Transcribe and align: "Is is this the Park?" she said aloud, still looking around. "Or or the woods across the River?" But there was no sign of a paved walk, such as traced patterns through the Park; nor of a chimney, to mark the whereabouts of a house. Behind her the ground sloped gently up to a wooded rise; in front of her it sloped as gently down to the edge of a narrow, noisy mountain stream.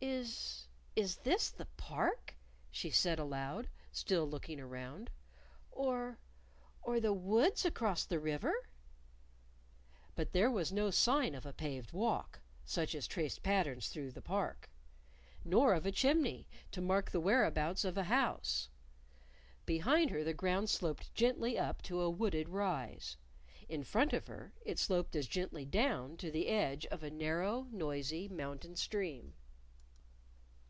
"Is 0.00 0.68
is 0.94 1.16
this 1.18 1.50
the 1.50 1.66
Park?" 1.76 2.36
she 2.70 2.88
said 2.88 3.18
aloud, 3.18 3.68
still 3.90 4.28
looking 4.30 4.60
around. 4.60 5.10
"Or 5.72 6.18
or 6.82 7.00
the 7.00 7.12
woods 7.12 7.64
across 7.64 8.04
the 8.04 8.20
River?" 8.20 8.54
But 10.14 10.30
there 10.32 10.52
was 10.52 10.72
no 10.72 10.90
sign 10.92 11.34
of 11.34 11.44
a 11.44 11.52
paved 11.52 11.92
walk, 11.92 12.40
such 12.64 12.94
as 12.94 13.08
traced 13.08 13.42
patterns 13.42 13.88
through 13.88 14.12
the 14.12 14.22
Park; 14.22 14.70
nor 15.44 15.74
of 15.74 15.84
a 15.84 15.90
chimney, 15.92 16.46
to 16.70 16.80
mark 16.80 17.10
the 17.10 17.20
whereabouts 17.20 17.84
of 17.84 17.98
a 17.98 18.04
house. 18.04 18.68
Behind 19.66 20.10
her 20.10 20.22
the 20.22 20.34
ground 20.34 20.70
sloped 20.70 21.12
gently 21.14 21.58
up 21.58 21.82
to 21.82 22.00
a 22.00 22.10
wooded 22.10 22.48
rise; 22.48 23.16
in 23.68 23.82
front 23.82 24.12
of 24.12 24.28
her 24.28 24.52
it 24.64 24.78
sloped 24.78 25.16
as 25.16 25.26
gently 25.26 25.64
down 25.64 26.16
to 26.18 26.30
the 26.30 26.46
edge 26.46 26.86
of 26.86 27.02
a 27.02 27.10
narrow, 27.10 27.66
noisy 27.72 28.28
mountain 28.28 28.76
stream. 28.76 29.34